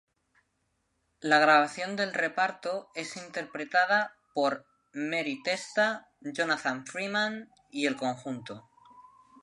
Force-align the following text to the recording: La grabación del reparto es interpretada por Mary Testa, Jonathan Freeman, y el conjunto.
La 1.19 1.37
grabación 1.37 1.95
del 1.95 2.15
reparto 2.15 2.89
es 2.95 3.17
interpretada 3.17 4.15
por 4.33 4.65
Mary 4.93 5.43
Testa, 5.43 6.09
Jonathan 6.21 6.87
Freeman, 6.87 7.51
y 7.69 7.85
el 7.85 7.95
conjunto. 7.97 8.67